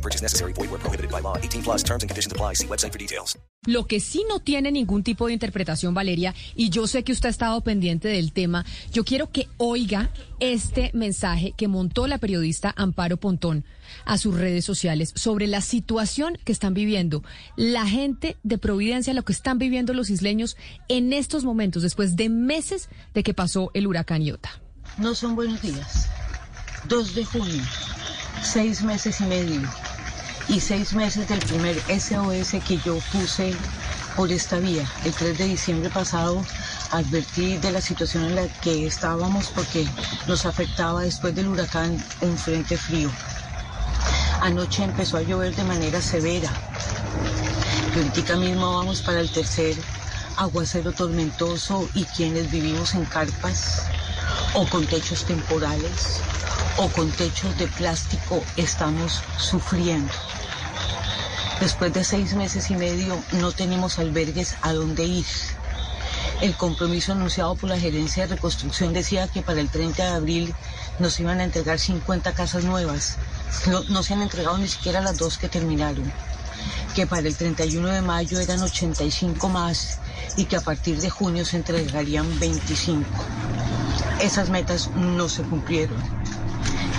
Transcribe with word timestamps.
No 0.00 0.02
purchase 0.02 0.22
necessary. 0.22 0.54
Void 0.54 0.70
where 0.70 0.80
prohibited 0.80 1.10
by 1.10 1.20
law. 1.20 1.36
18 1.36 1.62
plus 1.62 1.82
terms 1.82 2.02
and 2.02 2.08
conditions 2.08 2.32
apply. 2.32 2.54
See 2.54 2.66
website 2.66 2.92
for 2.92 2.98
details. 2.98 3.36
Lo 3.66 3.86
que 3.86 4.00
sí 4.00 4.24
no 4.26 4.40
tiene 4.40 4.72
ningún 4.72 5.02
tipo 5.02 5.26
de 5.26 5.34
interpretación, 5.34 5.92
Valeria, 5.92 6.34
y 6.56 6.70
yo 6.70 6.86
sé 6.86 7.04
que 7.04 7.12
usted 7.12 7.26
ha 7.26 7.30
estado 7.30 7.60
pendiente 7.60 8.08
del 8.08 8.32
tema, 8.32 8.64
yo 8.90 9.04
quiero 9.04 9.30
que 9.30 9.48
oiga 9.58 10.08
este 10.38 10.90
mensaje 10.94 11.52
que 11.54 11.68
montó 11.68 12.06
la 12.06 12.16
periodista 12.16 12.72
Amparo 12.74 13.18
Pontón 13.18 13.66
a 14.06 14.16
sus 14.16 14.34
redes 14.34 14.64
sociales 14.64 15.12
sobre 15.14 15.46
la 15.46 15.60
situación 15.60 16.38
que 16.42 16.52
están 16.52 16.72
viviendo 16.72 17.22
la 17.56 17.86
gente 17.86 18.38
de 18.42 18.56
Providencia, 18.56 19.12
lo 19.12 19.26
que 19.26 19.34
están 19.34 19.58
viviendo 19.58 19.92
los 19.92 20.08
isleños 20.08 20.56
en 20.88 21.12
estos 21.12 21.44
momentos, 21.44 21.82
después 21.82 22.16
de 22.16 22.30
meses 22.30 22.88
de 23.12 23.22
que 23.22 23.34
pasó 23.34 23.70
el 23.74 23.86
huracán 23.86 24.22
Iota. 24.22 24.62
No 24.96 25.14
son 25.14 25.36
buenos 25.36 25.60
días. 25.60 26.08
2 26.88 27.14
de 27.14 27.24
junio, 27.26 27.62
seis 28.42 28.82
meses 28.82 29.20
y 29.20 29.24
medio 29.24 29.60
y 30.50 30.58
seis 30.58 30.94
meses 30.94 31.28
del 31.28 31.38
primer 31.38 31.76
SOS 31.88 32.62
que 32.66 32.76
yo 32.84 32.98
puse 33.12 33.54
por 34.16 34.32
esta 34.32 34.58
vía. 34.58 34.84
El 35.04 35.14
3 35.14 35.38
de 35.38 35.44
diciembre 35.44 35.90
pasado 35.90 36.44
advertí 36.90 37.56
de 37.58 37.70
la 37.70 37.80
situación 37.80 38.24
en 38.24 38.34
la 38.34 38.48
que 38.48 38.84
estábamos 38.84 39.46
porque 39.54 39.86
nos 40.26 40.46
afectaba 40.46 41.02
después 41.02 41.36
del 41.36 41.46
huracán 41.46 41.96
un 42.20 42.36
frente 42.36 42.76
frío. 42.76 43.10
Anoche 44.40 44.82
empezó 44.82 45.18
a 45.18 45.22
llover 45.22 45.54
de 45.54 45.62
manera 45.62 46.02
severa. 46.02 46.50
Ahorita 47.94 48.36
mismo 48.36 48.76
vamos 48.76 49.02
para 49.02 49.20
el 49.20 49.30
tercer 49.30 49.76
aguacero 50.36 50.92
tormentoso 50.92 51.88
y 51.94 52.04
quienes 52.04 52.50
vivimos 52.50 52.94
en 52.94 53.04
carpas 53.04 53.84
o 54.54 54.66
con 54.66 54.84
techos 54.86 55.24
temporales 55.24 56.20
o 56.78 56.88
con 56.88 57.08
techos 57.12 57.56
de 57.56 57.68
plástico 57.68 58.42
estamos 58.56 59.22
sufriendo. 59.38 60.12
Después 61.60 61.92
de 61.92 62.04
seis 62.04 62.34
meses 62.34 62.70
y 62.70 62.74
medio 62.74 63.22
no 63.32 63.52
tenemos 63.52 63.98
albergues 63.98 64.56
a 64.62 64.72
dónde 64.72 65.04
ir. 65.04 65.26
El 66.40 66.56
compromiso 66.56 67.12
anunciado 67.12 67.54
por 67.54 67.68
la 67.68 67.78
gerencia 67.78 68.26
de 68.26 68.34
reconstrucción 68.34 68.94
decía 68.94 69.28
que 69.28 69.42
para 69.42 69.60
el 69.60 69.68
30 69.68 70.02
de 70.02 70.08
abril 70.08 70.54
nos 70.98 71.20
iban 71.20 71.38
a 71.38 71.44
entregar 71.44 71.78
50 71.78 72.32
casas 72.32 72.64
nuevas. 72.64 73.16
No, 73.90 74.02
se 74.02 74.14
han 74.14 74.22
entregado 74.22 74.56
ni 74.56 74.68
siquiera 74.68 75.02
las 75.02 75.18
dos 75.18 75.36
que 75.36 75.50
terminaron. 75.50 76.10
Que 76.94 77.06
para 77.06 77.28
el 77.28 77.36
31 77.36 77.88
de 77.88 78.00
mayo 78.00 78.40
eran 78.40 78.62
85 78.62 79.46
más 79.50 79.98
y 80.38 80.46
que 80.46 80.56
a 80.56 80.62
partir 80.62 80.98
de 80.98 81.10
junio 81.10 81.44
se 81.44 81.58
entregarían 81.58 82.40
25. 82.40 83.04
Esas 84.22 84.48
metas 84.48 84.88
no 84.94 85.28
se 85.28 85.42
cumplieron. 85.42 85.98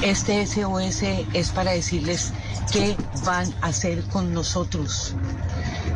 Este 0.04 0.46
SOS 0.46 1.02
es 1.34 1.50
para 1.50 1.72
decirles 1.72 2.32
qué 2.72 2.96
van 3.26 3.54
a 3.62 3.68
hacer 3.68 4.04
con 4.06 4.34
nosotros. 4.34 5.14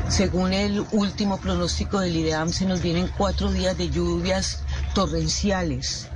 Según 0.09 0.53
el 0.53 0.85
último 0.91 1.39
pronóstico 1.39 1.99
del 1.99 2.15
IDEAM, 2.15 2.49
se 2.51 2.65
nos 2.65 2.81
vienen 2.81 3.09
cuatro 3.17 3.51
días 3.51 3.77
de 3.77 3.89
lluvias 3.89 4.59
torrenciales. 4.93 6.07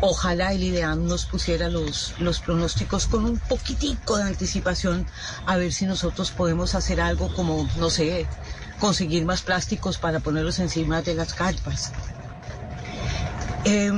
Ojalá 0.00 0.52
el 0.52 0.62
IDEAM 0.62 1.06
nos 1.06 1.24
pusiera 1.24 1.68
los, 1.68 2.14
los 2.18 2.40
pronósticos 2.40 3.06
con 3.06 3.24
un 3.24 3.38
poquitico 3.38 4.18
de 4.18 4.24
anticipación 4.24 5.06
a 5.46 5.56
ver 5.56 5.72
si 5.72 5.86
nosotros 5.86 6.30
podemos 6.30 6.74
hacer 6.74 7.00
algo 7.00 7.32
como, 7.34 7.68
no 7.78 7.90
sé, 7.90 8.26
conseguir 8.78 9.24
más 9.24 9.40
plásticos 9.42 9.98
para 9.98 10.20
ponerlos 10.20 10.58
encima 10.58 11.00
de 11.00 11.14
las 11.14 11.32
carpas. 11.32 11.92
Eh, 13.64 13.90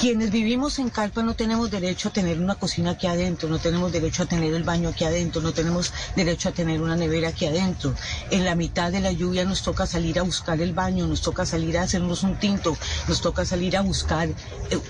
quienes 0.00 0.30
vivimos 0.30 0.78
en 0.78 0.88
Calpa 0.88 1.22
no 1.22 1.34
tenemos 1.34 1.70
derecho 1.70 2.08
a 2.08 2.12
tener 2.12 2.40
una 2.40 2.54
cocina 2.54 2.92
aquí 2.92 3.06
adentro, 3.06 3.50
no 3.50 3.58
tenemos 3.58 3.92
derecho 3.92 4.22
a 4.22 4.26
tener 4.26 4.54
el 4.54 4.64
baño 4.64 4.88
aquí 4.88 5.04
adentro, 5.04 5.42
no 5.42 5.52
tenemos 5.52 5.92
derecho 6.16 6.48
a 6.48 6.52
tener 6.52 6.80
una 6.80 6.96
nevera 6.96 7.28
aquí 7.28 7.44
adentro. 7.44 7.94
En 8.30 8.46
la 8.46 8.54
mitad 8.54 8.90
de 8.90 9.00
la 9.00 9.12
lluvia 9.12 9.44
nos 9.44 9.62
toca 9.62 9.86
salir 9.86 10.18
a 10.18 10.22
buscar 10.22 10.58
el 10.62 10.72
baño, 10.72 11.06
nos 11.06 11.20
toca 11.20 11.44
salir 11.44 11.76
a 11.76 11.82
hacernos 11.82 12.22
un 12.22 12.38
tinto, 12.38 12.78
nos 13.08 13.20
toca 13.20 13.44
salir 13.44 13.76
a 13.76 13.82
buscar 13.82 14.30
eh, 14.30 14.34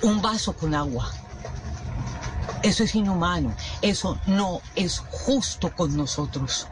un 0.02 0.22
vaso 0.22 0.52
con 0.52 0.76
agua. 0.76 1.10
Eso 2.62 2.84
es 2.84 2.94
inhumano, 2.94 3.52
eso 3.82 4.16
no 4.28 4.60
es 4.76 5.00
justo 5.00 5.74
con 5.74 5.96
nosotros 5.96 6.68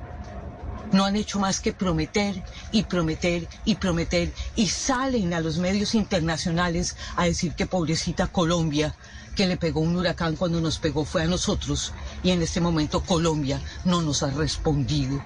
no 0.92 1.04
han 1.04 1.16
hecho 1.16 1.38
más 1.38 1.60
que 1.60 1.72
prometer 1.72 2.42
y 2.72 2.84
prometer 2.84 3.48
y 3.64 3.76
prometer 3.76 4.32
y 4.56 4.68
salen 4.68 5.34
a 5.34 5.40
los 5.40 5.58
medios 5.58 5.94
internacionales 5.94 6.96
a 7.16 7.24
decir 7.24 7.54
que 7.54 7.66
pobrecita 7.66 8.26
Colombia, 8.26 8.94
que 9.36 9.46
le 9.46 9.56
pegó 9.56 9.80
un 9.80 9.96
huracán 9.96 10.36
cuando 10.36 10.60
nos 10.60 10.78
pegó 10.78 11.04
fue 11.04 11.22
a 11.22 11.26
nosotros 11.26 11.92
y 12.22 12.30
en 12.30 12.42
este 12.42 12.60
momento 12.60 13.02
Colombia 13.02 13.60
no 13.84 14.02
nos 14.02 14.22
ha 14.22 14.30
respondido. 14.30 15.22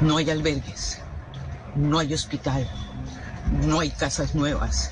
No 0.00 0.16
hay 0.16 0.30
albergues, 0.30 0.98
no 1.76 1.98
hay 1.98 2.12
hospital, 2.12 2.68
no 3.52 3.80
hay 3.80 3.90
casas 3.90 4.34
nuevas, 4.34 4.90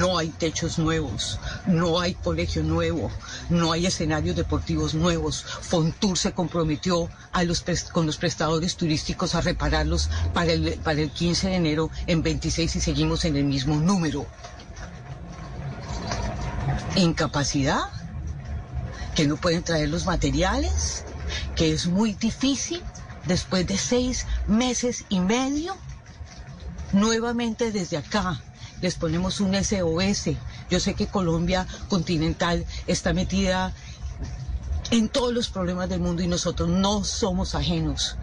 no 0.00 0.18
hay 0.18 0.28
techos 0.28 0.78
nuevos, 0.78 1.38
no 1.66 2.00
hay 2.00 2.14
colegio 2.14 2.62
nuevo, 2.62 3.10
no 3.48 3.72
hay 3.72 3.86
escenarios 3.86 4.36
deportivos 4.36 4.94
nuevos. 4.94 5.44
Fontur 5.62 6.18
se 6.18 6.32
comprometió 6.32 7.08
con 7.92 8.06
los 8.06 8.16
prestadores 8.16 8.76
turísticos 8.76 9.34
a 9.34 9.40
repararlos 9.40 10.10
para 10.34 10.52
el, 10.52 10.78
para 10.82 11.00
el 11.00 11.10
15 11.10 11.48
de 11.48 11.54
enero 11.56 11.90
en 12.06 12.22
26 12.22 12.76
y 12.76 12.80
seguimos 12.80 13.24
en 13.24 13.36
el 13.36 13.44
mismo 13.44 13.76
número. 13.76 14.26
Incapacidad, 16.96 17.82
que 19.14 19.26
no 19.26 19.36
pueden 19.36 19.62
traer 19.62 19.88
los 19.88 20.06
materiales, 20.06 21.04
que 21.54 21.72
es 21.72 21.86
muy 21.86 22.12
difícil 22.14 22.82
después 23.26 23.66
de 23.66 23.78
seis 23.78 24.26
meses 24.46 25.04
y 25.08 25.20
medio 25.20 25.76
nuevamente 26.92 27.72
desde 27.72 27.96
acá 27.96 28.40
les 28.80 28.96
ponemos 28.96 29.40
un 29.40 29.54
SOS. 29.54 30.36
Yo 30.70 30.80
sé 30.80 30.94
que 30.94 31.06
Colombia 31.06 31.66
continental 31.88 32.66
está 32.86 33.12
metida 33.12 33.72
en 34.90 35.08
todos 35.08 35.32
los 35.32 35.48
problemas 35.48 35.88
del 35.88 36.00
mundo 36.00 36.22
y 36.22 36.26
nosotros 36.26 36.68
no 36.68 37.04
somos 37.04 37.54
ajenos. 37.54 38.16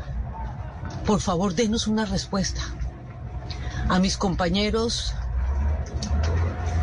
Por 1.06 1.22
favor, 1.22 1.56
denos 1.56 1.88
una 1.88 2.06
respuesta. 2.06 2.62
A 3.88 4.00
mis 4.00 4.18
compañeros 4.18 5.14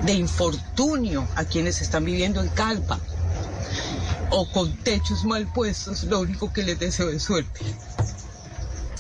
de 0.05 0.15
infortunio, 0.15 1.27
a 1.37 1.45
quienes 1.45 1.83
están 1.83 2.05
viviendo 2.05 2.41
en 2.41 2.49
Calpa 2.49 2.99
o 4.31 4.51
con 4.51 4.75
techos 4.79 5.25
mal 5.25 5.47
puestos, 5.53 6.05
lo 6.05 6.21
único 6.21 6.53
que 6.53 6.63
les 6.65 6.79
deseo 6.79 7.11
es 7.11 7.23
suerte. 7.23 7.61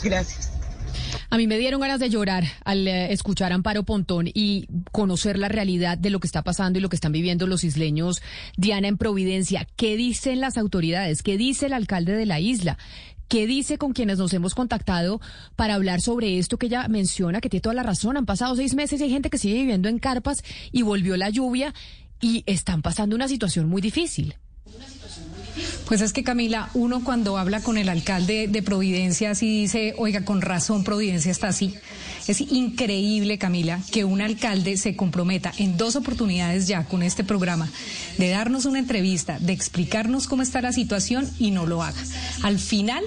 Gracias. 0.03 0.55
A 1.36 1.38
mí 1.38 1.47
me 1.47 1.58
dieron 1.58 1.82
ganas 1.82 2.00
de 2.00 2.08
llorar 2.08 2.44
al 2.64 2.88
eh, 2.88 3.12
escuchar 3.12 3.52
Amparo 3.52 3.82
Pontón 3.82 4.26
y 4.32 4.69
conocer 4.91 5.38
la 5.38 5.50
realidad 5.50 5.98
de 5.98 6.08
lo 6.08 6.19
que 6.19 6.26
está 6.26 6.41
pasando 6.41 6.78
y 6.78 6.82
lo 6.82 6.88
que 6.88 6.97
están 6.97 7.12
viviendo 7.12 7.47
los 7.47 7.62
isleños. 7.62 8.22
Diana, 8.56 8.88
en 8.88 8.97
Providencia, 8.97 9.69
¿qué 9.76 9.98
dicen 9.98 10.41
las 10.41 10.56
autoridades? 10.56 11.22
¿Qué 11.22 11.36
dice 11.36 11.66
el 11.66 11.74
alcalde 11.74 12.12
de 12.12 12.24
la 12.24 12.41
isla? 12.41 12.78
¿Qué 13.28 13.47
dice 13.47 13.76
con 13.76 13.92
quienes 13.92 14.16
nos 14.16 14.32
hemos 14.32 14.54
contactado 14.54 15.20
para 15.56 15.74
hablar 15.74 16.00
sobre 16.00 16.38
esto 16.38 16.56
que 16.56 16.68
ella 16.68 16.88
menciona, 16.88 17.42
que 17.42 17.50
tiene 17.50 17.60
toda 17.60 17.74
la 17.74 17.83
razón? 17.83 18.16
Han 18.16 18.24
pasado 18.24 18.56
seis 18.56 18.74
meses 18.74 18.98
y 18.98 19.04
hay 19.04 19.10
gente 19.10 19.28
que 19.28 19.36
sigue 19.36 19.56
viviendo 19.56 19.91
en 19.91 19.98
carpas 19.98 20.42
y 20.72 20.80
volvió 20.80 21.18
la 21.18 21.28
lluvia 21.28 21.74
y 22.18 22.44
están 22.47 22.80
pasando 22.80 23.15
una 23.15 23.28
situación 23.28 23.68
muy 23.68 23.83
difícil. 23.83 24.36
Pues 25.86 26.00
es 26.00 26.12
que 26.12 26.24
Camila, 26.24 26.70
uno 26.74 27.03
cuando 27.04 27.38
habla 27.38 27.60
con 27.60 27.78
el 27.78 27.88
alcalde 27.88 28.48
de 28.48 28.62
Providencia 28.62 29.30
así 29.30 29.62
dice, 29.62 29.94
oiga, 29.98 30.24
con 30.24 30.41
razón 30.41 30.84
Providencia 30.84 31.30
está 31.30 31.48
así. 31.48 31.74
Es 32.26 32.41
increíble, 32.41 33.38
Camila, 33.38 33.80
que 33.92 34.04
un 34.04 34.20
alcalde 34.20 34.76
se 34.76 34.97
comprometa 34.97 35.53
en 35.58 35.76
dos 35.76 35.97
oportunidades 35.97 36.66
ya 36.66 36.84
con 36.84 37.03
este 37.03 37.24
programa 37.24 37.68
de 38.18 38.30
darnos 38.30 38.64
una 38.64 38.78
entrevista, 38.78 39.38
de 39.38 39.53
explicarnos 39.53 40.26
cómo 40.26 40.42
está 40.42 40.60
la 40.60 40.72
situación 40.72 41.30
y 41.38 41.53
no 41.53 41.66
lo 41.66 41.82
haga. 41.82 42.02
Al 42.42 42.59
final 42.59 43.04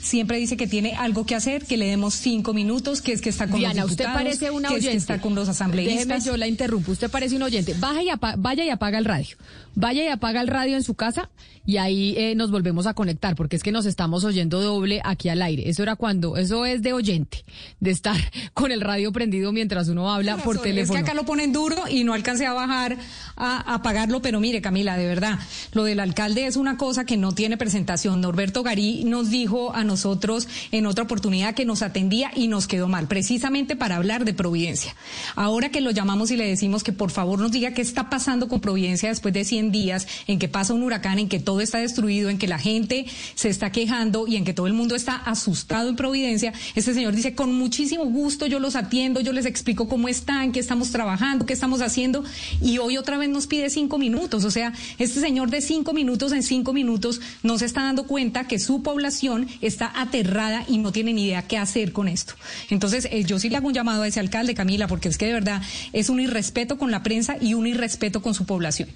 siempre 0.00 0.38
dice 0.38 0.56
que 0.56 0.66
tiene 0.66 0.94
algo 0.94 1.26
que 1.26 1.34
hacer, 1.34 1.64
que 1.66 1.76
le 1.76 1.86
demos 1.86 2.14
cinco 2.14 2.54
minutos, 2.54 3.02
que 3.02 3.12
es 3.12 3.20
que 3.20 3.28
está 3.30 3.48
con 3.48 3.58
Diana, 3.58 3.82
los 3.82 3.90
usted 3.92 4.04
diputados, 4.04 4.22
parece 4.24 4.50
una 4.50 4.68
que 4.68 4.74
oyente. 4.74 4.88
es 4.96 5.06
que 5.06 5.12
está 5.14 5.20
con 5.20 5.34
los 5.34 5.48
asambleístas. 5.48 6.06
Déjeme, 6.08 6.24
yo 6.24 6.36
la 6.36 6.46
interrumpo. 6.46 6.92
Usted 6.92 7.10
parece 7.10 7.36
un 7.36 7.42
oyente. 7.42 7.74
Baja 7.78 8.02
y 8.02 8.08
apa- 8.08 8.34
vaya 8.38 8.64
y 8.64 8.70
apaga 8.70 8.98
el 8.98 9.04
radio. 9.04 9.36
Vaya 9.74 10.04
y 10.04 10.08
apaga 10.08 10.40
el 10.40 10.48
radio 10.48 10.76
en 10.76 10.82
su 10.82 10.94
casa 10.94 11.30
y 11.64 11.76
ahí 11.76 12.14
eh, 12.16 12.34
nos 12.34 12.50
volvemos 12.50 12.86
a 12.86 12.94
conectar 12.94 13.36
porque 13.36 13.54
es 13.54 13.62
que 13.62 13.70
nos 13.70 13.86
estamos 13.86 14.24
oyendo 14.24 14.60
doble 14.60 15.00
aquí 15.04 15.28
al 15.28 15.40
aire. 15.42 15.68
Eso 15.68 15.82
era 15.84 15.94
cuando, 15.94 16.36
eso 16.36 16.64
es 16.66 16.82
de 16.82 16.92
oyente, 16.92 17.44
de 17.78 17.90
estar 17.90 18.16
con 18.54 18.72
el 18.72 18.80
radio 18.80 19.12
prendido 19.12 19.52
mientras 19.52 19.88
uno 19.88 20.10
habla 20.12 20.36
por 20.36 20.56
razón, 20.56 20.62
teléfono. 20.70 20.98
Es 20.98 21.04
que 21.04 21.10
acá 21.10 21.14
lo 21.14 21.24
ponen 21.26 21.52
duro 21.52 21.76
y 21.88 22.02
no 22.04 22.14
alcancé 22.14 22.46
a 22.46 22.52
bajar 22.54 22.96
a, 23.36 23.70
a 23.70 23.74
apagarlo, 23.74 24.20
pero 24.22 24.40
mire, 24.40 24.60
Camila, 24.60 24.96
de 24.96 25.06
verdad, 25.06 25.38
lo 25.72 25.84
del 25.84 26.00
alcalde 26.00 26.46
es 26.46 26.56
una 26.56 26.76
cosa 26.76 27.04
que 27.04 27.16
no 27.16 27.32
tiene 27.32 27.56
presentación. 27.56 28.20
Norberto 28.20 28.62
Garí 28.64 29.04
nos 29.04 29.30
dijo 29.30 29.72
a 29.74 29.84
nosotros 29.88 30.46
en 30.70 30.86
otra 30.86 31.02
oportunidad 31.02 31.54
que 31.54 31.64
nos 31.64 31.82
atendía 31.82 32.30
y 32.36 32.46
nos 32.46 32.68
quedó 32.68 32.86
mal, 32.86 33.08
precisamente 33.08 33.74
para 33.74 33.96
hablar 33.96 34.24
de 34.24 34.34
Providencia. 34.34 34.94
Ahora 35.34 35.70
que 35.70 35.80
lo 35.80 35.90
llamamos 35.90 36.30
y 36.30 36.36
le 36.36 36.46
decimos 36.46 36.84
que 36.84 36.92
por 36.92 37.10
favor 37.10 37.40
nos 37.40 37.50
diga 37.50 37.72
qué 37.72 37.82
está 37.82 38.08
pasando 38.08 38.46
con 38.46 38.60
Providencia 38.60 39.08
después 39.08 39.34
de 39.34 39.44
100 39.44 39.72
días, 39.72 40.06
en 40.28 40.38
que 40.38 40.48
pasa 40.48 40.74
un 40.74 40.84
huracán, 40.84 41.18
en 41.18 41.28
que 41.28 41.40
todo 41.40 41.60
está 41.60 41.78
destruido, 41.78 42.30
en 42.30 42.38
que 42.38 42.46
la 42.46 42.58
gente 42.58 43.06
se 43.34 43.48
está 43.48 43.72
quejando 43.72 44.28
y 44.28 44.36
en 44.36 44.44
que 44.44 44.54
todo 44.54 44.68
el 44.68 44.74
mundo 44.74 44.94
está 44.94 45.16
asustado 45.16 45.88
en 45.88 45.96
Providencia, 45.96 46.52
este 46.74 46.94
señor 46.94 47.14
dice, 47.14 47.34
con 47.34 47.52
muchísimo 47.54 48.04
gusto 48.04 48.46
yo 48.46 48.60
los 48.60 48.76
atiendo, 48.76 49.20
yo 49.20 49.32
les 49.32 49.46
explico 49.46 49.88
cómo 49.88 50.08
están, 50.08 50.52
qué 50.52 50.60
estamos 50.60 50.90
trabajando, 50.90 51.46
qué 51.46 51.52
estamos 51.52 51.80
haciendo, 51.80 52.24
y 52.60 52.78
hoy 52.78 52.96
otra 52.96 53.18
vez 53.18 53.28
nos 53.28 53.46
pide 53.46 53.70
cinco 53.70 53.98
minutos. 53.98 54.44
O 54.44 54.50
sea, 54.50 54.72
este 54.98 55.20
señor 55.20 55.50
de 55.50 55.60
cinco 55.60 55.92
minutos 55.92 56.32
en 56.32 56.42
cinco 56.42 56.72
minutos 56.72 57.20
no 57.42 57.58
se 57.58 57.64
está 57.64 57.82
dando 57.82 58.04
cuenta 58.06 58.46
que 58.46 58.58
su 58.58 58.82
población 58.82 59.48
está 59.60 59.77
aterrada 59.86 60.64
y 60.68 60.78
no 60.78 60.92
tiene 60.92 61.12
ni 61.12 61.24
idea 61.24 61.42
qué 61.42 61.58
hacer 61.58 61.92
con 61.92 62.08
esto. 62.08 62.34
Entonces, 62.70 63.08
eh, 63.10 63.24
yo 63.24 63.38
sí 63.38 63.48
le 63.48 63.56
hago 63.56 63.68
un 63.68 63.74
llamado 63.74 64.02
a 64.02 64.08
ese 64.08 64.20
alcalde, 64.20 64.54
Camila, 64.54 64.88
porque 64.88 65.08
es 65.08 65.18
que 65.18 65.26
de 65.26 65.32
verdad 65.32 65.62
es 65.92 66.08
un 66.08 66.20
irrespeto 66.20 66.78
con 66.78 66.90
la 66.90 67.02
prensa 67.02 67.36
y 67.40 67.54
un 67.54 67.66
irrespeto 67.66 68.22
con 68.22 68.34
su 68.34 68.46
población. 68.46 68.88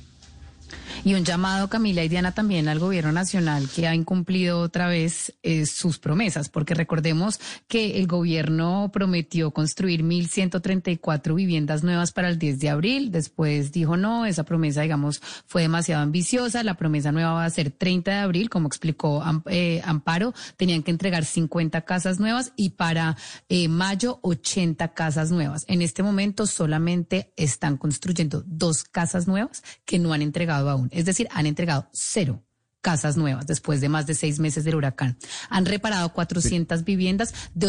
Y 1.05 1.15
un 1.15 1.25
llamado, 1.25 1.69
Camila 1.69 2.05
y 2.05 2.09
Diana, 2.09 2.31
también 2.31 2.69
al 2.69 2.79
gobierno 2.79 3.11
nacional 3.11 3.69
que 3.69 3.89
ha 3.89 3.95
incumplido 3.95 4.61
otra 4.61 4.87
vez 4.87 5.35
eh, 5.43 5.67
sus 5.67 5.99
promesas, 5.99 6.49
porque 6.49 6.75
recordemos 6.75 7.41
que 7.67 7.99
el 7.99 8.07
gobierno 8.07 8.89
prometió 8.93 9.51
construir 9.51 10.05
1.134 10.05 11.35
viviendas 11.35 11.83
nuevas 11.83 12.13
para 12.13 12.29
el 12.29 12.39
10 12.39 12.61
de 12.61 12.69
abril. 12.69 13.11
Después 13.11 13.73
dijo 13.73 13.97
no, 13.97 14.27
esa 14.27 14.45
promesa, 14.45 14.83
digamos, 14.83 15.21
fue 15.49 15.63
demasiado 15.63 16.03
ambiciosa. 16.03 16.63
La 16.63 16.75
promesa 16.75 17.11
nueva 17.11 17.33
va 17.33 17.47
a 17.47 17.51
ser 17.51 17.73
30 17.73 18.13
de 18.13 18.19
abril, 18.19 18.49
como 18.49 18.69
explicó 18.69 19.25
eh, 19.47 19.83
Amparo. 19.85 20.35
Tenían 20.57 20.85
que 20.85 20.93
entregar 20.93 21.25
50 21.25 21.81
casas 21.81 22.21
nuevas 22.21 22.53
y 22.55 22.71
para 22.71 23.17
eh, 23.49 23.67
mayo 23.67 24.21
80 24.23 24.95
casas 24.95 25.33
nuevas. 25.33 25.65
En 25.67 25.83
este 25.83 26.05
momento 26.05 26.47
solamente 26.47 27.33
están 27.37 27.77
construyendo 27.77 28.45
dos 28.47 28.85
casas 28.85 29.27
nuevas 29.27 29.65
que 29.85 29.99
no 29.99 30.13
han 30.13 30.23
entregado 30.23 30.71
aún. 30.71 30.92
Es 30.93 31.05
decir, 31.05 31.27
han 31.33 31.47
entregado 31.47 31.89
cero 31.93 32.43
casas 32.81 33.17
nuevas 33.17 33.47
después 33.47 33.81
de 33.81 33.89
más 33.89 34.07
de 34.07 34.15
seis 34.15 34.41
meses 34.41 34.65
del 34.65 34.75
huracán. 34.75 35.17
Han 35.51 35.67
reparado 35.67 36.13
400 36.13 36.83
viviendas 36.85 37.33
de 37.55 37.67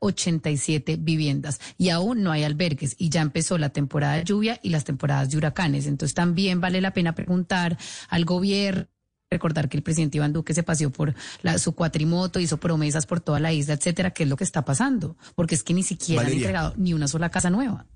887 0.00 0.96
viviendas 0.96 1.60
y 1.78 1.90
aún 1.90 2.22
no 2.22 2.32
hay 2.32 2.44
albergues 2.44 2.94
y 2.98 3.08
ya 3.10 3.20
empezó 3.20 3.58
la 3.58 3.68
temporada 3.70 4.14
de 4.14 4.24
lluvia 4.24 4.58
y 4.62 4.70
las 4.70 4.84
temporadas 4.84 5.30
de 5.30 5.36
huracanes. 5.36 5.86
Entonces 5.86 6.14
también 6.14 6.60
vale 6.60 6.80
la 6.80 6.92
pena 6.94 7.14
preguntar 7.14 7.76
al 8.08 8.24
gobierno 8.24 8.86
recordar 9.30 9.70
que 9.70 9.78
el 9.78 9.82
presidente 9.82 10.18
Iván 10.18 10.34
Duque 10.34 10.52
se 10.52 10.62
paseó 10.62 10.90
por 10.92 11.14
la- 11.40 11.56
su 11.58 11.72
cuatrimoto, 11.74 12.38
hizo 12.38 12.58
promesas 12.58 13.06
por 13.06 13.20
toda 13.20 13.40
la 13.40 13.50
isla, 13.50 13.72
etcétera, 13.72 14.10
qué 14.10 14.24
es 14.24 14.28
lo 14.28 14.36
que 14.36 14.44
está 14.44 14.62
pasando, 14.62 15.16
porque 15.34 15.54
es 15.54 15.62
que 15.62 15.72
ni 15.72 15.82
siquiera 15.82 16.20
han 16.20 16.26
entregado 16.42 16.74
ni 16.76 16.92
una 16.92 17.08
sola 17.08 17.30
casa 17.30 17.48
nueva. 17.48 17.86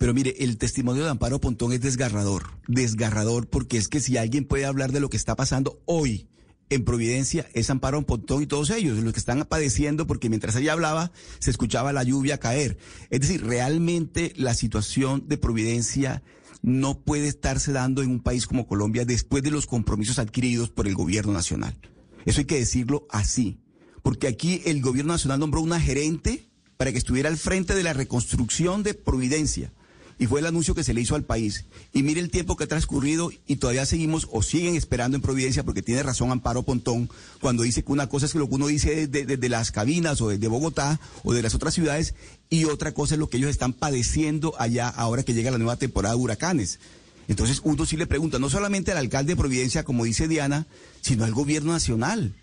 Pero 0.00 0.14
mire, 0.14 0.34
el 0.38 0.56
testimonio 0.56 1.04
de 1.04 1.10
Amparo 1.10 1.42
Pontón 1.42 1.74
es 1.74 1.82
desgarrador, 1.82 2.44
desgarrador, 2.66 3.48
porque 3.48 3.76
es 3.76 3.88
que 3.88 4.00
si 4.00 4.16
alguien 4.16 4.46
puede 4.46 4.64
hablar 4.64 4.92
de 4.92 5.00
lo 5.00 5.10
que 5.10 5.18
está 5.18 5.36
pasando 5.36 5.82
hoy 5.84 6.26
en 6.70 6.86
Providencia, 6.86 7.46
es 7.52 7.68
Amparo 7.68 8.00
Pontón 8.06 8.42
y 8.42 8.46
todos 8.46 8.70
ellos, 8.70 8.96
los 8.96 9.12
que 9.12 9.20
están 9.20 9.44
padeciendo, 9.44 10.06
porque 10.06 10.30
mientras 10.30 10.56
ella 10.56 10.72
hablaba, 10.72 11.12
se 11.38 11.50
escuchaba 11.50 11.92
la 11.92 12.02
lluvia 12.02 12.40
caer. 12.40 12.78
Es 13.10 13.20
decir, 13.20 13.44
realmente 13.44 14.32
la 14.36 14.54
situación 14.54 15.28
de 15.28 15.36
Providencia 15.36 16.22
no 16.62 16.98
puede 16.98 17.28
estarse 17.28 17.70
dando 17.70 18.02
en 18.02 18.08
un 18.08 18.20
país 18.20 18.46
como 18.46 18.66
Colombia 18.66 19.04
después 19.04 19.42
de 19.42 19.50
los 19.50 19.66
compromisos 19.66 20.18
adquiridos 20.18 20.70
por 20.70 20.88
el 20.88 20.94
gobierno 20.94 21.34
nacional. 21.34 21.78
Eso 22.24 22.40
hay 22.40 22.46
que 22.46 22.58
decirlo 22.58 23.06
así, 23.10 23.58
porque 24.02 24.28
aquí 24.28 24.62
el 24.64 24.80
gobierno 24.80 25.12
nacional 25.12 25.40
nombró 25.40 25.60
una 25.60 25.78
gerente 25.78 26.48
para 26.78 26.90
que 26.90 26.96
estuviera 26.96 27.28
al 27.28 27.36
frente 27.36 27.74
de 27.74 27.82
la 27.82 27.92
reconstrucción 27.92 28.82
de 28.82 28.94
Providencia. 28.94 29.74
Y 30.20 30.26
fue 30.26 30.40
el 30.40 30.46
anuncio 30.46 30.74
que 30.74 30.84
se 30.84 30.92
le 30.92 31.00
hizo 31.00 31.14
al 31.14 31.24
país. 31.24 31.64
Y 31.94 32.02
mire 32.02 32.20
el 32.20 32.28
tiempo 32.28 32.54
que 32.54 32.64
ha 32.64 32.68
transcurrido 32.68 33.32
y 33.46 33.56
todavía 33.56 33.86
seguimos 33.86 34.28
o 34.30 34.42
siguen 34.42 34.76
esperando 34.76 35.16
en 35.16 35.22
Providencia, 35.22 35.64
porque 35.64 35.80
tiene 35.80 36.02
razón 36.02 36.30
Amparo 36.30 36.62
Pontón 36.62 37.08
cuando 37.40 37.62
dice 37.62 37.82
que 37.82 37.90
una 37.90 38.06
cosa 38.06 38.26
es 38.26 38.32
que 38.32 38.38
lo 38.38 38.46
que 38.46 38.56
uno 38.56 38.66
dice 38.66 39.06
desde, 39.06 39.48
las 39.48 39.72
cabinas 39.72 40.20
o 40.20 40.28
desde 40.28 40.46
Bogotá 40.46 41.00
o 41.24 41.32
de 41.32 41.40
las 41.40 41.54
otras 41.54 41.72
ciudades 41.72 42.14
y 42.50 42.66
otra 42.66 42.92
cosa 42.92 43.14
es 43.14 43.18
lo 43.18 43.30
que 43.30 43.38
ellos 43.38 43.48
están 43.48 43.72
padeciendo 43.72 44.52
allá 44.58 44.90
ahora 44.90 45.22
que 45.22 45.32
llega 45.32 45.50
la 45.50 45.56
nueva 45.56 45.76
temporada 45.76 46.14
de 46.14 46.20
huracanes. 46.20 46.80
Entonces 47.26 47.62
uno 47.64 47.86
sí 47.86 47.96
le 47.96 48.06
pregunta, 48.06 48.38
no 48.38 48.50
solamente 48.50 48.92
al 48.92 48.98
alcalde 48.98 49.32
de 49.32 49.36
Providencia, 49.36 49.84
como 49.84 50.04
dice 50.04 50.28
Diana, 50.28 50.66
sino 51.00 51.24
al 51.24 51.32
gobierno 51.32 51.72
nacional. 51.72 52.34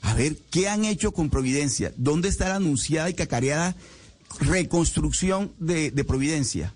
A 0.00 0.14
ver, 0.14 0.38
¿qué 0.50 0.66
han 0.70 0.86
hecho 0.86 1.12
con 1.12 1.28
Providencia? 1.28 1.92
¿Dónde 1.98 2.30
está 2.30 2.48
la 2.48 2.56
anunciada 2.56 3.10
y 3.10 3.14
cacareada 3.14 3.76
reconstrucción 4.40 5.52
de 5.58 6.04
Providencia? 6.06 6.72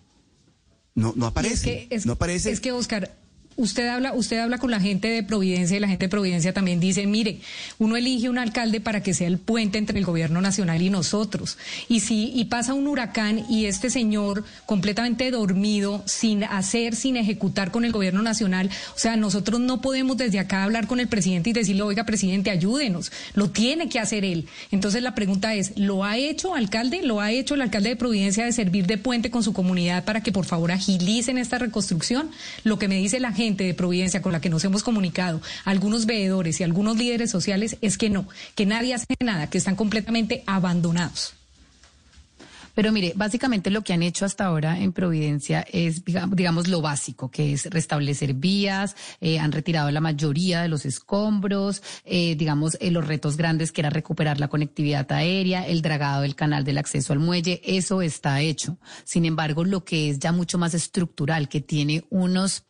No, 0.94 1.12
no 1.16 1.26
aparece. 1.26 1.54
Es 1.54 1.62
que, 1.62 1.86
es, 1.90 2.06
no 2.06 2.12
aparece. 2.14 2.50
es 2.50 2.60
que 2.60 2.72
Oscar, 2.72 3.16
usted 3.56 3.88
habla, 3.88 4.12
usted 4.14 4.38
habla 4.38 4.58
con 4.58 4.70
la 4.70 4.80
gente 4.80 5.08
de 5.08 5.22
Providencia 5.22 5.76
y 5.76 5.80
la 5.80 5.88
gente 5.88 6.06
de 6.06 6.08
Providencia 6.08 6.52
también 6.52 6.80
dice, 6.80 7.06
mire, 7.06 7.40
uno 7.78 7.96
elige 7.96 8.28
un 8.28 8.38
alcalde 8.38 8.80
para 8.80 9.02
que 9.02 9.14
sea 9.14 9.28
el 9.28 9.38
puente 9.38 9.78
entre 9.78 9.98
el 9.98 10.04
gobierno 10.04 10.40
nacional 10.40 10.80
y 10.80 10.90
nosotros. 10.90 11.58
Y 11.88 12.00
si 12.00 12.32
y 12.34 12.46
pasa 12.46 12.74
un 12.74 12.86
huracán 12.86 13.44
y 13.48 13.66
este 13.66 13.90
señor 13.90 14.44
completamente 14.66 15.30
dormido, 15.30 16.02
sin 16.06 16.44
hacer, 16.44 16.96
sin 16.96 17.16
ejecutar 17.16 17.70
con 17.70 17.84
el 17.84 17.92
gobierno 17.92 18.22
nacional, 18.22 18.70
o 18.94 18.98
sea, 18.98 19.16
nosotros 19.16 19.60
no 19.60 19.80
podemos 19.80 20.16
desde 20.16 20.38
acá 20.38 20.64
hablar 20.64 20.86
con 20.86 21.00
el 21.00 21.08
presidente 21.08 21.50
y 21.50 21.52
decirle, 21.52 21.82
oiga, 21.82 22.04
presidente, 22.04 22.50
ayúdenos. 22.50 23.12
Lo 23.34 23.50
tiene 23.50 23.88
que 23.88 23.98
hacer 23.98 24.24
él. 24.24 24.46
Entonces 24.70 25.02
la 25.02 25.14
pregunta 25.14 25.54
es, 25.54 25.76
¿lo 25.76 26.04
ha 26.04 26.16
hecho 26.16 26.54
alcalde? 26.54 27.02
¿Lo 27.02 27.20
ha 27.20 27.30
hecho 27.30 27.54
el 27.54 27.62
alcalde 27.62 27.90
de 27.90 27.96
Providencia 27.96 28.44
de 28.44 28.52
servir 28.52 28.86
de 28.86 28.98
puente 28.98 29.30
con 29.30 29.42
su 29.42 29.52
comunidad 29.52 30.04
para 30.04 30.22
que 30.22 30.32
por 30.32 30.46
favor 30.46 30.72
agilicen 30.72 31.38
esta 31.38 31.58
reconstrucción? 31.58 32.30
Lo 32.64 32.78
que 32.78 32.88
me 32.88 32.96
dice 32.96 33.20
la 33.20 33.32
gente 33.32 33.41
de 33.50 33.74
Providencia 33.74 34.22
con 34.22 34.32
la 34.32 34.40
que 34.40 34.48
nos 34.48 34.64
hemos 34.64 34.82
comunicado, 34.82 35.40
algunos 35.64 36.06
veedores 36.06 36.60
y 36.60 36.64
algunos 36.64 36.96
líderes 36.96 37.30
sociales, 37.30 37.76
es 37.80 37.98
que 37.98 38.08
no, 38.08 38.28
que 38.54 38.66
nadie 38.66 38.94
hace 38.94 39.16
nada, 39.20 39.50
que 39.50 39.58
están 39.58 39.76
completamente 39.76 40.44
abandonados. 40.46 41.34
Pero 42.74 42.92
mire, 42.92 43.12
básicamente 43.16 43.70
lo 43.70 43.82
que 43.82 43.92
han 43.92 44.02
hecho 44.02 44.24
hasta 44.24 44.46
ahora 44.46 44.78
en 44.78 44.92
Providencia 44.92 45.64
es, 45.70 46.04
digamos, 46.04 46.68
lo 46.68 46.80
básico, 46.80 47.30
que 47.30 47.52
es 47.52 47.66
restablecer 47.66 48.34
vías, 48.34 48.96
eh, 49.20 49.38
han 49.38 49.52
retirado 49.52 49.90
la 49.90 50.00
mayoría 50.00 50.62
de 50.62 50.68
los 50.68 50.86
escombros, 50.86 51.82
eh, 52.04 52.34
digamos, 52.36 52.78
eh, 52.80 52.90
los 52.90 53.06
retos 53.06 53.36
grandes 53.36 53.72
que 53.72 53.82
era 53.82 53.90
recuperar 53.90 54.40
la 54.40 54.48
conectividad 54.48 55.10
aérea, 55.12 55.66
el 55.66 55.82
dragado 55.82 56.22
del 56.22 56.34
canal 56.34 56.64
del 56.64 56.78
acceso 56.78 57.12
al 57.12 57.18
muelle, 57.18 57.60
eso 57.64 58.00
está 58.00 58.40
hecho. 58.40 58.78
Sin 59.04 59.24
embargo, 59.24 59.64
lo 59.64 59.84
que 59.84 60.10
es 60.10 60.18
ya 60.18 60.32
mucho 60.32 60.58
más 60.58 60.74
estructural, 60.74 61.48
que 61.48 61.60
tiene 61.60 62.04
unos, 62.10 62.64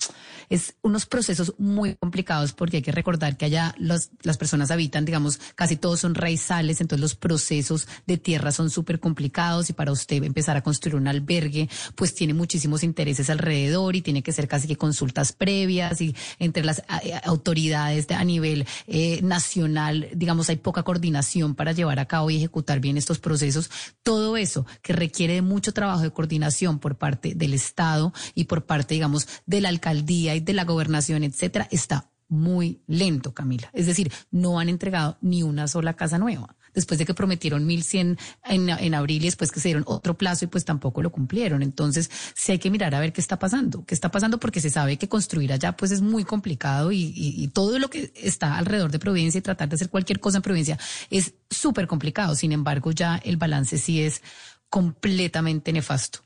es 0.49 0.75
unos 0.83 1.07
procesos 1.07 1.55
muy 1.59 1.95
complicados, 1.95 2.53
porque 2.53 2.79
hay 2.79 2.83
que 2.83 2.93
recordar 2.93 3.37
que 3.37 3.45
allá 3.45 3.75
los, 3.79 4.11
las 4.23 4.37
personas 4.37 4.71
habitan, 4.71 5.05
digamos, 5.05 5.39
casi 5.55 5.77
todos 5.77 6.01
son 6.01 6.15
raizales, 6.15 6.81
entonces 6.81 7.01
los 7.01 7.15
procesos 7.15 7.87
de 8.07 8.19
tierra 8.19 8.51
son 8.51 8.71
súper 8.71 8.99
complicados 8.99 9.71
y 9.71 9.73
para 9.73 9.92
usted 9.93 10.23
empezar 10.25 10.57
a 10.57 10.63
construir 10.63 10.97
un 10.97 11.07
albergue, 11.09 11.69
pues 11.95 12.15
tiene 12.15 12.35
muchísimos 12.35 12.83
intereses 12.83 13.31
alrededor 13.31 13.95
y 13.97 14.03
tiene 14.03 14.23
que 14.23 14.33
ser 14.33 14.49
casi 14.49 14.67
que 14.69 14.77
consultas 14.77 15.33
previas 15.33 16.01
y 16.01 16.15
entre 16.39 16.65
las 16.65 16.81
eh, 17.03 17.21
autoridades 17.25 18.07
de- 18.09 18.15
a 18.15 18.25
nivel 18.25 18.67
eh, 18.87 19.21
nacional, 19.23 20.09
digamos, 20.15 20.49
hay 20.49 20.57
poca 20.57 20.83
coordinación 20.83 21.55
para 21.55 21.73
llevar 21.73 21.99
a 21.99 22.07
cabo 22.07 22.31
y 22.31 22.37
ejecutar 22.37 22.81
bien 22.81 22.97
estos 22.97 23.19
procesos. 23.19 23.71
Todo 24.03 24.37
eso 24.37 24.67
que 24.83 24.93
requiere 24.93 25.35
de 25.35 25.43
mucho 25.43 25.73
trabajo 25.73 26.03
de 26.03 26.11
coordinación 26.11 26.79
por 26.79 26.97
parte 26.97 27.35
del 27.35 27.55
Estado 27.55 28.13
y 28.35 28.45
por 28.45 28.65
parte, 28.67 28.95
digamos, 28.95 29.29
de 29.47 29.61
la 29.61 29.69
alcaldía 29.69 30.35
y 30.35 30.41
de 30.41 30.53
la 30.55 30.65
gobernación, 30.65 31.23
etcétera, 31.23 31.69
está 31.71 32.11
muy 32.29 32.81
lento, 32.87 33.35
Camila. 33.35 33.69
Es 33.75 33.87
decir, 33.87 34.11
no 34.31 34.59
han 34.59 34.69
entregado 34.71 35.19
ni 35.21 35.43
una 35.43 35.69
sola 35.69 35.95
casa 35.95 36.17
nueva. 36.19 36.57
Después 36.75 36.99
de 36.99 37.07
que 37.07 37.15
prometieron 37.15 37.67
1.100 37.67 38.19
en, 38.45 38.69
en 38.69 38.95
abril 38.95 39.23
y 39.23 39.27
después 39.27 39.53
que 39.53 39.61
se 39.61 39.69
dieron 39.69 39.85
otro 39.87 40.17
plazo 40.17 40.45
y 40.45 40.49
pues 40.49 40.65
tampoco 40.65 41.03
lo 41.03 41.11
cumplieron. 41.11 41.63
Entonces, 41.63 42.11
sí 42.35 42.53
hay 42.53 42.59
que 42.59 42.71
mirar 42.71 42.95
a 42.95 43.01
ver 43.01 43.13
qué 43.13 43.21
está 43.21 43.39
pasando. 43.39 43.85
¿Qué 43.85 43.95
está 43.95 44.11
pasando? 44.11 44.39
Porque 44.39 44.61
se 44.61 44.71
sabe 44.71 44.97
que 44.97 45.09
construir 45.09 45.53
allá 45.53 45.77
pues 45.77 45.91
es 45.91 46.01
muy 46.01 46.25
complicado 46.25 46.93
y, 46.93 47.03
y, 47.15 47.43
y 47.43 47.49
todo 47.49 47.79
lo 47.79 47.91
que 47.91 48.13
está 48.17 48.57
alrededor 48.57 48.91
de 48.91 48.99
Providencia 48.99 49.39
y 49.39 49.43
tratar 49.43 49.69
de 49.69 49.75
hacer 49.75 49.91
cualquier 49.91 50.21
cosa 50.21 50.39
en 50.39 50.43
Providencia 50.43 50.79
es 51.11 51.35
súper 51.51 51.87
complicado. 51.87 52.35
Sin 52.35 52.53
embargo, 52.53 52.91
ya 52.93 53.17
el 53.17 53.37
balance 53.37 53.79
sí 53.79 54.03
es 54.03 54.23
completamente 54.69 55.73
nefasto. 55.73 56.21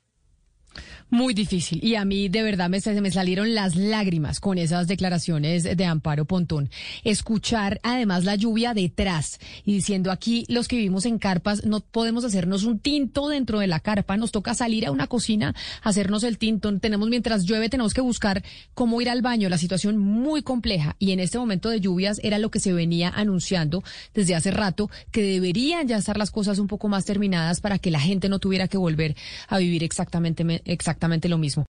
Muy 1.08 1.34
difícil. 1.34 1.78
Y 1.84 1.94
a 1.94 2.04
mí 2.04 2.28
de 2.28 2.42
verdad 2.42 2.68
me, 2.68 2.80
me 3.00 3.10
salieron 3.12 3.54
las 3.54 3.76
lágrimas 3.76 4.40
con 4.40 4.58
esas 4.58 4.88
declaraciones 4.88 5.62
de 5.62 5.84
Amparo 5.84 6.24
Pontón. 6.24 6.68
Escuchar 7.04 7.78
además 7.84 8.24
la 8.24 8.34
lluvia 8.34 8.74
detrás 8.74 9.38
y 9.64 9.74
diciendo 9.74 10.10
aquí 10.10 10.44
los 10.48 10.66
que 10.66 10.76
vivimos 10.76 11.06
en 11.06 11.18
carpas 11.18 11.64
no 11.64 11.78
podemos 11.78 12.24
hacernos 12.24 12.64
un 12.64 12.80
tinto 12.80 13.28
dentro 13.28 13.60
de 13.60 13.68
la 13.68 13.78
carpa, 13.78 14.16
nos 14.16 14.32
toca 14.32 14.54
salir 14.54 14.84
a 14.84 14.90
una 14.90 15.06
cocina, 15.06 15.54
hacernos 15.82 16.24
el 16.24 16.38
tinto. 16.38 16.76
Tenemos 16.80 17.08
mientras 17.08 17.44
llueve 17.44 17.68
tenemos 17.68 17.94
que 17.94 18.00
buscar 18.00 18.42
cómo 18.74 19.00
ir 19.00 19.08
al 19.08 19.22
baño. 19.22 19.48
La 19.48 19.58
situación 19.58 19.98
muy 19.98 20.42
compleja 20.42 20.96
y 20.98 21.12
en 21.12 21.20
este 21.20 21.38
momento 21.38 21.70
de 21.70 21.80
lluvias 21.80 22.20
era 22.24 22.38
lo 22.38 22.50
que 22.50 22.58
se 22.58 22.72
venía 22.72 23.10
anunciando 23.10 23.84
desde 24.12 24.34
hace 24.34 24.50
rato 24.50 24.90
que 25.12 25.22
deberían 25.22 25.86
ya 25.86 25.98
estar 25.98 26.18
las 26.18 26.32
cosas 26.32 26.58
un 26.58 26.66
poco 26.66 26.88
más 26.88 27.04
terminadas 27.04 27.60
para 27.60 27.78
que 27.78 27.92
la 27.92 28.00
gente 28.00 28.28
no 28.28 28.40
tuviera 28.40 28.66
que 28.66 28.76
volver 28.76 29.14
a 29.46 29.58
vivir 29.58 29.84
exactamente 29.84 30.62
exactamente 30.64 30.95
exactamente 30.96 31.28
lo 31.28 31.36
mismo. 31.36 31.64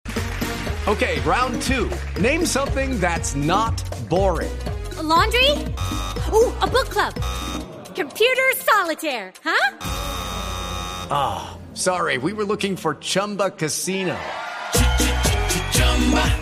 Okay, 0.88 1.20
round 1.22 1.62
two. 1.62 1.90
Name 2.22 2.46
something 2.46 3.00
that's 3.00 3.36
not 3.36 3.82
boring. 4.10 4.52
A 4.98 5.04
laundry? 5.04 5.50
Ooh, 6.34 6.52
a 6.62 6.68
book 6.68 6.90
club. 6.90 7.14
Computer 7.96 8.52
solitaire, 8.58 9.32
huh? 9.44 9.78
Ah, 11.10 11.16
oh, 11.56 11.76
sorry, 11.76 12.18
we 12.18 12.34
were 12.34 12.44
looking 12.46 12.76
for 12.76 12.96
Chumba 12.96 13.52
Casino. 13.52 14.18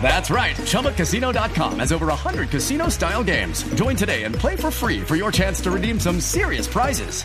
That's 0.02 0.30
right. 0.30 0.56
ChumbaCasino.com 0.56 1.78
has 1.78 1.92
over 1.92 2.06
100 2.06 2.50
casino 2.50 2.88
style 2.88 3.22
games. 3.22 3.62
Join 3.74 3.96
today 3.96 4.24
and 4.24 4.34
play 4.34 4.56
for 4.56 4.70
free 4.70 5.00
for 5.00 5.14
your 5.14 5.30
chance 5.30 5.60
to 5.62 5.70
redeem 5.70 6.00
some 6.00 6.20
serious 6.20 6.66
prizes. 6.66 7.24